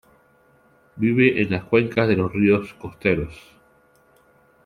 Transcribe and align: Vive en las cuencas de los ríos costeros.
Vive 0.95 1.43
en 1.43 1.51
las 1.51 1.65
cuencas 1.65 2.07
de 2.07 2.15
los 2.15 2.33
ríos 2.33 2.73
costeros. 2.73 3.39